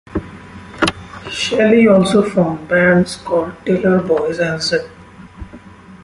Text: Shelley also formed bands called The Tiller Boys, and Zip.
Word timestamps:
Shelley 1.29 1.87
also 1.87 2.27
formed 2.27 2.67
bands 2.67 3.17
called 3.17 3.53
The 3.67 3.77
Tiller 3.79 4.01
Boys, 4.01 4.39
and 4.39 4.59
Zip. 4.59 4.89